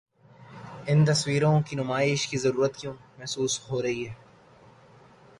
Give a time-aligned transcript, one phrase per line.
[0.87, 4.13] ان تصویروں کی نمائش کی ضرورت کیوں محسوس ہو رہی ہے؟